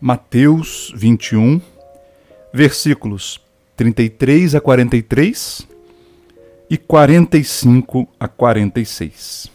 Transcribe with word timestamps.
Mateus 0.00 0.92
21, 0.94 1.60
versículos 2.54 3.40
33 3.76 4.54
a 4.54 4.60
43 4.60 5.66
e 6.70 6.76
45 6.76 8.08
a 8.20 8.28
46. 8.28 9.50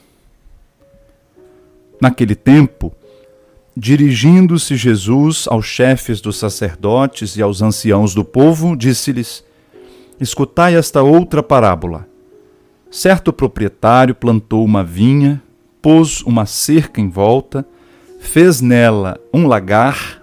Naquele 2.01 2.35
tempo, 2.35 2.92
dirigindo-se 3.76 4.76
Jesus 4.76 5.47
aos 5.47 5.65
chefes 5.65 6.19
dos 6.19 6.35
sacerdotes 6.35 7.37
e 7.37 7.41
aos 7.41 7.62
anciãos 7.62 8.13
do 8.13 8.25
povo, 8.25 8.75
disse-lhes: 8.75 9.46
Escutai 10.19 10.75
esta 10.75 11.01
outra 11.01 11.41
parábola. 11.41 12.05
Certo 12.91 13.31
proprietário 13.31 14.13
plantou 14.13 14.65
uma 14.65 14.83
vinha, 14.83 15.41
pôs 15.81 16.21
uma 16.23 16.45
cerca 16.45 16.99
em 16.99 17.07
volta, 17.07 17.66
fez 18.20 18.60
nela 18.60 19.18
um 19.34 19.48
lagar 19.48 20.23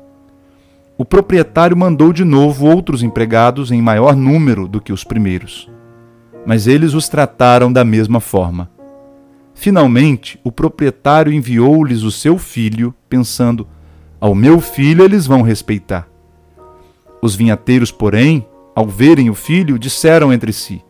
o 1.01 1.05
proprietário 1.05 1.75
mandou 1.75 2.13
de 2.13 2.23
novo 2.23 2.67
outros 2.67 3.01
empregados 3.01 3.71
em 3.71 3.81
maior 3.81 4.15
número 4.15 4.67
do 4.67 4.79
que 4.79 4.93
os 4.93 5.03
primeiros. 5.03 5.67
Mas 6.45 6.67
eles 6.67 6.93
os 6.93 7.09
trataram 7.09 7.73
da 7.73 7.83
mesma 7.83 8.19
forma. 8.19 8.69
Finalmente, 9.55 10.39
o 10.43 10.51
proprietário 10.51 11.33
enviou-lhes 11.33 12.03
o 12.03 12.11
seu 12.11 12.37
filho, 12.37 12.93
pensando: 13.09 13.67
Ao 14.19 14.35
meu 14.35 14.61
filho 14.61 15.03
eles 15.03 15.25
vão 15.25 15.41
respeitar. 15.41 16.07
Os 17.19 17.33
vinhateiros, 17.33 17.91
porém, 17.91 18.47
ao 18.75 18.85
verem 18.85 19.27
o 19.27 19.33
filho, 19.33 19.79
disseram 19.79 20.31
entre 20.31 20.53
si: 20.53 20.85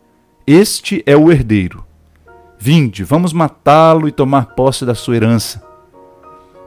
Este 0.45 1.01
é 1.05 1.15
o 1.15 1.31
herdeiro. 1.31 1.85
Vinde, 2.59 3.05
vamos 3.05 3.31
matá-lo 3.31 4.09
e 4.09 4.11
tomar 4.11 4.47
posse 4.47 4.85
da 4.85 4.93
sua 4.93 5.15
herança. 5.15 5.63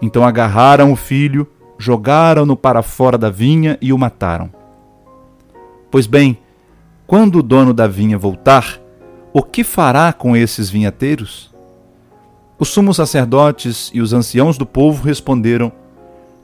Então 0.01 0.25
agarraram 0.25 0.91
o 0.91 0.97
filho 0.97 1.47
jogaram-no 1.79 2.57
para 2.57 2.83
fora 2.83 3.19
da 3.19 3.31
vinha 3.31 3.79
e 3.81 3.93
o 3.93 3.99
mataram. 3.99 4.51
Pois 5.91 6.07
bem, 6.07 6.39
quando 7.07 7.41
o 7.41 7.43
dono 7.43 7.73
da 7.73 7.87
vinha 7.87 8.19
voltar, 8.19 8.81
o 9.33 9.43
que 9.43 9.63
fará 9.63 10.13
com 10.13 10.37
esses 10.37 10.71
vinhateiros? 10.71 11.53
Os 12.59 12.69
sumos 12.69 12.97
sacerdotes 12.97 13.91
e 13.93 14.01
os 14.01 14.13
anciãos 14.13 14.57
do 14.57 14.65
povo 14.65 15.03
responderam: 15.03 15.73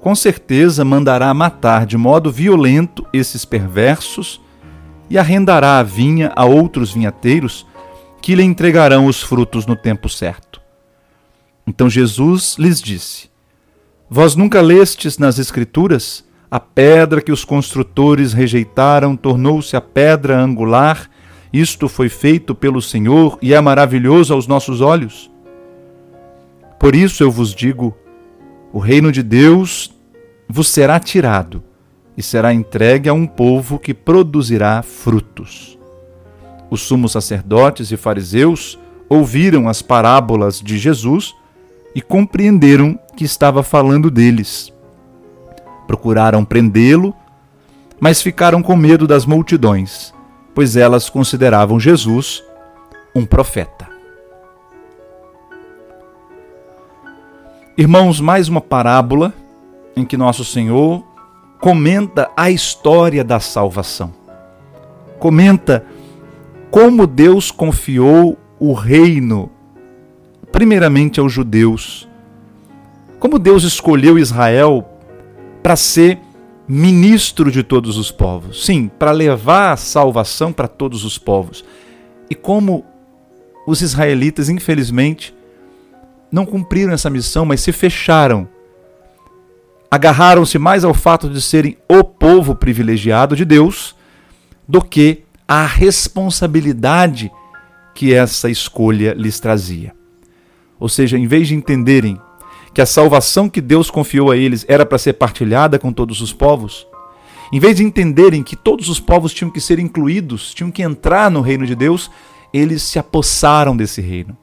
Com 0.00 0.14
certeza 0.14 0.84
mandará 0.84 1.32
matar 1.32 1.86
de 1.86 1.96
modo 1.96 2.30
violento 2.30 3.06
esses 3.12 3.44
perversos 3.44 4.40
e 5.08 5.16
arrendará 5.16 5.78
a 5.78 5.82
vinha 5.82 6.32
a 6.34 6.44
outros 6.44 6.92
vinhateiros 6.92 7.66
que 8.20 8.34
lhe 8.34 8.42
entregarão 8.42 9.06
os 9.06 9.22
frutos 9.22 9.66
no 9.66 9.76
tempo 9.76 10.08
certo. 10.08 10.60
Então 11.66 11.88
Jesus 11.88 12.56
lhes 12.58 12.82
disse: 12.82 13.29
Vós 14.12 14.34
nunca 14.34 14.60
lestes 14.60 15.18
nas 15.18 15.38
Escrituras? 15.38 16.24
A 16.50 16.58
pedra 16.58 17.22
que 17.22 17.30
os 17.30 17.44
construtores 17.44 18.32
rejeitaram 18.32 19.16
tornou-se 19.16 19.76
a 19.76 19.80
pedra 19.80 20.36
angular. 20.36 21.08
Isto 21.52 21.88
foi 21.88 22.08
feito 22.08 22.52
pelo 22.52 22.82
Senhor 22.82 23.38
e 23.40 23.54
é 23.54 23.60
maravilhoso 23.60 24.34
aos 24.34 24.48
nossos 24.48 24.80
olhos. 24.80 25.30
Por 26.76 26.96
isso 26.96 27.22
eu 27.22 27.30
vos 27.30 27.54
digo: 27.54 27.96
o 28.72 28.80
reino 28.80 29.12
de 29.12 29.22
Deus 29.22 29.94
vos 30.48 30.66
será 30.66 30.98
tirado 30.98 31.62
e 32.16 32.22
será 32.22 32.52
entregue 32.52 33.08
a 33.08 33.12
um 33.14 33.28
povo 33.28 33.78
que 33.78 33.94
produzirá 33.94 34.82
frutos. 34.82 35.78
Os 36.68 36.80
sumos 36.80 37.12
sacerdotes 37.12 37.92
e 37.92 37.96
fariseus 37.96 38.76
ouviram 39.08 39.68
as 39.68 39.82
parábolas 39.82 40.60
de 40.60 40.78
Jesus 40.78 41.32
e 41.94 42.00
compreenderam 42.00 42.98
que 43.20 43.24
estava 43.26 43.62
falando 43.62 44.10
deles. 44.10 44.72
Procuraram 45.86 46.42
prendê-lo, 46.42 47.14
mas 48.00 48.22
ficaram 48.22 48.62
com 48.62 48.74
medo 48.74 49.06
das 49.06 49.26
multidões, 49.26 50.14
pois 50.54 50.74
elas 50.74 51.10
consideravam 51.10 51.78
Jesus 51.78 52.42
um 53.14 53.26
profeta. 53.26 53.86
Irmãos, 57.76 58.22
mais 58.22 58.48
uma 58.48 58.62
parábola 58.62 59.34
em 59.94 60.02
que 60.02 60.16
nosso 60.16 60.42
Senhor 60.42 61.04
comenta 61.60 62.30
a 62.34 62.50
história 62.50 63.22
da 63.22 63.38
salvação. 63.38 64.14
Comenta 65.18 65.84
como 66.70 67.06
Deus 67.06 67.50
confiou 67.50 68.38
o 68.58 68.72
reino 68.72 69.50
primeiramente 70.50 71.20
aos 71.20 71.30
judeus. 71.30 72.08
Como 73.20 73.38
Deus 73.38 73.64
escolheu 73.64 74.18
Israel 74.18 74.88
para 75.62 75.76
ser 75.76 76.18
ministro 76.66 77.50
de 77.52 77.62
todos 77.62 77.98
os 77.98 78.10
povos. 78.10 78.64
Sim, 78.64 78.88
para 78.88 79.10
levar 79.10 79.72
a 79.72 79.76
salvação 79.76 80.54
para 80.54 80.66
todos 80.66 81.04
os 81.04 81.18
povos. 81.18 81.62
E 82.30 82.34
como 82.34 82.82
os 83.66 83.82
israelitas, 83.82 84.48
infelizmente, 84.48 85.34
não 86.32 86.46
cumpriram 86.46 86.94
essa 86.94 87.10
missão, 87.10 87.44
mas 87.44 87.60
se 87.60 87.72
fecharam. 87.72 88.48
Agarraram-se 89.90 90.58
mais 90.58 90.82
ao 90.82 90.94
fato 90.94 91.28
de 91.28 91.42
serem 91.42 91.76
o 91.86 92.02
povo 92.02 92.54
privilegiado 92.54 93.36
de 93.36 93.44
Deus 93.44 93.94
do 94.66 94.80
que 94.80 95.24
à 95.46 95.66
responsabilidade 95.66 97.30
que 97.94 98.14
essa 98.14 98.48
escolha 98.48 99.12
lhes 99.12 99.38
trazia. 99.38 99.92
Ou 100.78 100.88
seja, 100.88 101.18
em 101.18 101.26
vez 101.26 101.48
de 101.48 101.54
entenderem 101.54 102.18
que 102.72 102.80
a 102.80 102.86
salvação 102.86 103.48
que 103.48 103.60
Deus 103.60 103.90
confiou 103.90 104.30
a 104.30 104.36
eles 104.36 104.64
era 104.68 104.86
para 104.86 104.98
ser 104.98 105.14
partilhada 105.14 105.78
com 105.78 105.92
todos 105.92 106.20
os 106.20 106.32
povos, 106.32 106.86
em 107.52 107.58
vez 107.58 107.76
de 107.76 107.84
entenderem 107.84 108.42
que 108.44 108.54
todos 108.54 108.88
os 108.88 109.00
povos 109.00 109.34
tinham 109.34 109.50
que 109.50 109.60
ser 109.60 109.78
incluídos, 109.80 110.54
tinham 110.54 110.70
que 110.70 110.82
entrar 110.82 111.30
no 111.30 111.40
reino 111.40 111.66
de 111.66 111.74
Deus, 111.74 112.10
eles 112.52 112.82
se 112.82 112.98
apossaram 112.98 113.76
desse 113.76 114.00
reino 114.00 114.36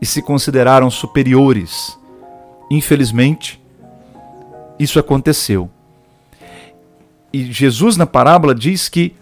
e 0.00 0.06
se 0.06 0.20
consideraram 0.20 0.90
superiores. 0.90 1.96
Infelizmente, 2.70 3.60
isso 4.78 4.98
aconteceu. 4.98 5.70
E 7.32 7.52
Jesus, 7.52 7.96
na 7.96 8.06
parábola, 8.06 8.54
diz 8.54 8.88
que 8.88 9.14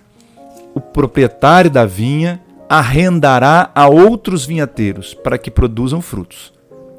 o 0.74 0.80
proprietário 0.80 1.70
da 1.70 1.84
vinha 1.84 2.40
arrendará 2.68 3.70
a 3.74 3.88
outros 3.88 4.46
vinhateiros 4.46 5.12
para 5.14 5.38
que 5.38 5.50
produzam 5.50 6.00
frutos. 6.00 6.55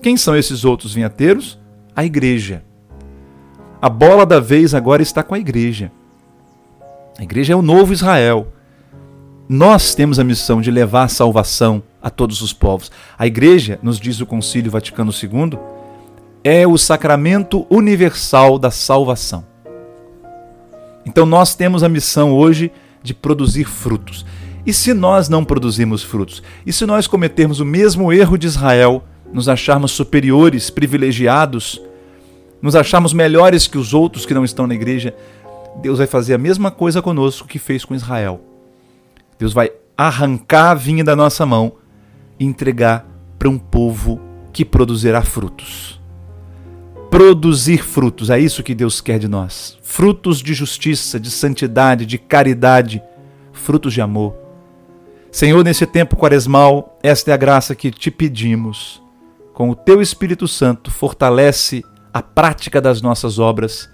Quem 0.07 0.15
são 0.15 0.37
esses 0.37 0.63
outros 0.63 0.93
vinhateiros? 0.93 1.59
A 1.93 2.05
igreja. 2.05 2.63
A 3.81 3.89
bola 3.89 4.25
da 4.25 4.39
vez 4.39 4.73
agora 4.73 5.01
está 5.01 5.21
com 5.21 5.35
a 5.35 5.37
igreja. 5.37 5.91
A 7.19 7.23
igreja 7.23 7.51
é 7.51 7.55
o 7.57 7.61
novo 7.61 7.91
Israel. 7.91 8.47
Nós 9.49 9.93
temos 9.93 10.17
a 10.17 10.23
missão 10.23 10.61
de 10.61 10.71
levar 10.71 11.03
a 11.03 11.07
salvação 11.09 11.83
a 12.01 12.09
todos 12.09 12.41
os 12.41 12.53
povos. 12.53 12.89
A 13.19 13.27
igreja, 13.27 13.81
nos 13.83 13.99
diz 13.99 14.21
o 14.21 14.25
Concílio 14.25 14.71
Vaticano 14.71 15.11
II, 15.11 15.59
é 16.41 16.65
o 16.65 16.77
sacramento 16.77 17.67
universal 17.69 18.57
da 18.57 18.71
salvação. 18.71 19.45
Então 21.05 21.25
nós 21.25 21.53
temos 21.53 21.83
a 21.83 21.89
missão 21.89 22.31
hoje 22.31 22.71
de 23.03 23.13
produzir 23.13 23.65
frutos. 23.65 24.25
E 24.65 24.71
se 24.71 24.93
nós 24.93 25.27
não 25.27 25.43
produzirmos 25.43 26.01
frutos? 26.01 26.41
E 26.65 26.71
se 26.71 26.85
nós 26.85 27.07
cometermos 27.07 27.59
o 27.59 27.65
mesmo 27.65 28.13
erro 28.13 28.37
de 28.37 28.47
Israel, 28.47 29.03
nos 29.31 29.49
acharmos 29.49 29.91
superiores, 29.91 30.69
privilegiados, 30.69 31.81
nos 32.61 32.75
acharmos 32.75 33.13
melhores 33.13 33.67
que 33.67 33.77
os 33.77 33.93
outros 33.93 34.25
que 34.25 34.33
não 34.33 34.45
estão 34.45 34.67
na 34.67 34.75
igreja? 34.75 35.13
Deus 35.81 35.99
vai 35.99 36.07
fazer 36.07 36.33
a 36.33 36.39
mesma 36.39 36.71
coisa 36.71 37.01
conosco 37.01 37.47
que 37.47 37.59
fez 37.59 37.85
com 37.85 37.93
Israel. 37.93 38.41
Deus 39.37 39.53
vai 39.53 39.71
arrancar 39.97 40.71
a 40.71 40.73
vinha 40.73 41.03
da 41.03 41.15
nossa 41.15 41.45
mão 41.45 41.73
e 42.39 42.45
entregar 42.45 43.05
para 43.37 43.49
um 43.49 43.57
povo 43.57 44.19
que 44.51 44.65
produzirá 44.65 45.21
frutos. 45.21 46.01
Produzir 47.09 47.83
frutos, 47.83 48.29
é 48.29 48.39
isso 48.39 48.63
que 48.63 48.75
Deus 48.75 48.99
quer 48.99 49.17
de 49.17 49.27
nós. 49.27 49.77
Frutos 49.81 50.41
de 50.41 50.53
justiça, 50.53 51.19
de 51.19 51.31
santidade, 51.31 52.05
de 52.05 52.17
caridade, 52.17 53.01
frutos 53.53 53.93
de 53.93 54.01
amor. 54.01 54.35
Senhor, 55.31 55.63
nesse 55.63 55.85
tempo 55.85 56.15
quaresmal, 56.15 56.97
esta 57.01 57.31
é 57.31 57.33
a 57.33 57.37
graça 57.37 57.75
que 57.75 57.91
te 57.91 58.09
pedimos. 58.09 59.01
Com 59.57 59.71
o 59.71 59.75
teu 59.75 60.03
Espírito 60.03 60.47
Santo, 60.47 60.91
fortalece 60.91 61.83
a 62.13 62.21
prática 62.21 62.79
das 62.79 63.01
nossas 63.01 63.39
obras, 63.39 63.89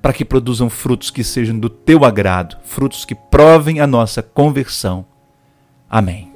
para 0.00 0.10
que 0.10 0.24
produzam 0.24 0.70
frutos 0.70 1.10
que 1.10 1.22
sejam 1.22 1.58
do 1.58 1.68
teu 1.68 2.02
agrado, 2.02 2.56
frutos 2.64 3.04
que 3.04 3.14
provem 3.14 3.78
a 3.78 3.86
nossa 3.86 4.22
conversão. 4.22 5.04
Amém. 5.86 6.35